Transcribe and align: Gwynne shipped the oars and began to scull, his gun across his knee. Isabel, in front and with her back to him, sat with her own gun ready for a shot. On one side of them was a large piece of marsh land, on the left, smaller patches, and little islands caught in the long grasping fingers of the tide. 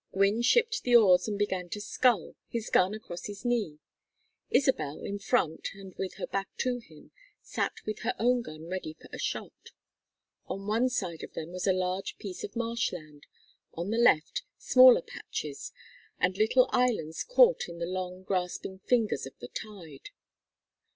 Gwynne 0.13 0.41
shipped 0.41 0.81
the 0.81 0.95
oars 0.95 1.27
and 1.27 1.37
began 1.37 1.69
to 1.69 1.79
scull, 1.79 2.33
his 2.47 2.71
gun 2.71 2.95
across 2.95 3.25
his 3.27 3.45
knee. 3.45 3.77
Isabel, 4.49 5.01
in 5.03 5.19
front 5.19 5.67
and 5.75 5.93
with 5.93 6.15
her 6.15 6.25
back 6.25 6.49
to 6.61 6.79
him, 6.79 7.11
sat 7.43 7.73
with 7.85 7.99
her 7.99 8.15
own 8.17 8.41
gun 8.41 8.65
ready 8.67 8.95
for 8.95 9.07
a 9.13 9.19
shot. 9.19 9.69
On 10.47 10.65
one 10.65 10.89
side 10.89 11.21
of 11.21 11.33
them 11.33 11.51
was 11.51 11.67
a 11.67 11.71
large 11.71 12.17
piece 12.17 12.43
of 12.43 12.55
marsh 12.55 12.91
land, 12.91 13.27
on 13.75 13.91
the 13.91 13.99
left, 13.99 14.41
smaller 14.57 15.03
patches, 15.03 15.71
and 16.19 16.35
little 16.35 16.67
islands 16.73 17.23
caught 17.23 17.69
in 17.69 17.77
the 17.77 17.85
long 17.85 18.23
grasping 18.23 18.79
fingers 18.79 19.27
of 19.27 19.37
the 19.37 19.49
tide. 19.49 20.09